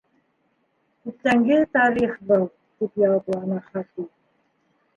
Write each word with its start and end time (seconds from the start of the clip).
—Күптәнге 1.05 1.57
тарих 1.77 2.17
был,— 2.31 2.47
тип 2.81 2.99
яуапланы 3.05 3.63
Хати. 3.69 4.11